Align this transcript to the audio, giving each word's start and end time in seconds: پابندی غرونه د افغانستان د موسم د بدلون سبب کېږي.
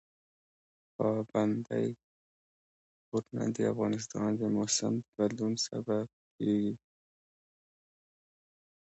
پابندی 0.97 1.85
غرونه 3.11 3.45
د 3.55 3.57
افغانستان 3.73 4.29
د 4.39 4.41
موسم 4.55 4.93
د 5.01 5.05
بدلون 5.17 5.53
سبب 5.67 6.05
کېږي. 6.35 6.73